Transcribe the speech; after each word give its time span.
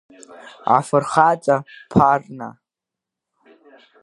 Афырхаҵа, 0.77 1.57
Ԥарна! 1.91 2.49